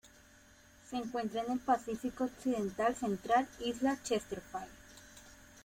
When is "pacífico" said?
1.59-2.23